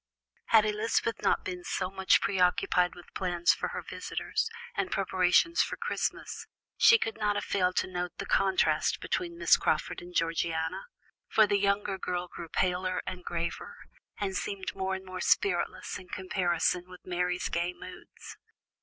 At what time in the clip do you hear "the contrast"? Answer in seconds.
8.17-8.99